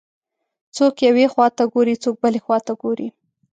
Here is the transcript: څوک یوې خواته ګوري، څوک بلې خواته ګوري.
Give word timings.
څوک 0.75 0.95
یوې 1.07 1.25
خواته 1.33 1.63
ګوري، 1.73 1.95
څوک 2.03 2.15
بلې 2.23 2.39
خواته 2.45 2.73
ګوري. 2.81 3.07